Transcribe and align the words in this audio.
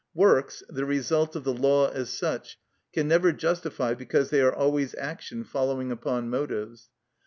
Works, 0.15 0.63
the 0.67 0.83
result 0.83 1.35
of 1.35 1.43
the 1.43 1.53
law 1.53 1.91
as 1.91 2.09
such, 2.09 2.57
can 2.91 3.07
never 3.07 3.31
justify, 3.31 3.93
because 3.93 4.31
they 4.31 4.41
are 4.41 4.51
always 4.51 4.95
action 4.95 5.43
following 5.43 5.91
upon 5.91 6.27
motives. 6.27 6.89